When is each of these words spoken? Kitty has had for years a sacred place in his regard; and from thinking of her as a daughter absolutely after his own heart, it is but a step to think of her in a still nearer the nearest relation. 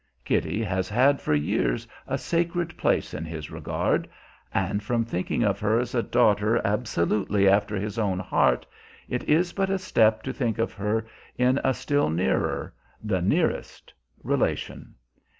Kitty 0.25 0.63
has 0.63 0.89
had 0.89 1.21
for 1.21 1.35
years 1.35 1.87
a 2.07 2.17
sacred 2.17 2.75
place 2.75 3.13
in 3.13 3.23
his 3.23 3.51
regard; 3.51 4.09
and 4.51 4.81
from 4.81 5.05
thinking 5.05 5.43
of 5.43 5.59
her 5.59 5.77
as 5.77 5.93
a 5.93 6.01
daughter 6.01 6.59
absolutely 6.65 7.47
after 7.47 7.75
his 7.75 7.99
own 7.99 8.17
heart, 8.17 8.65
it 9.07 9.23
is 9.25 9.53
but 9.53 9.69
a 9.69 9.77
step 9.77 10.23
to 10.23 10.33
think 10.33 10.57
of 10.57 10.73
her 10.73 11.05
in 11.37 11.59
a 11.63 11.75
still 11.75 12.09
nearer 12.09 12.73
the 13.03 13.21
nearest 13.21 13.93
relation. 14.23 14.95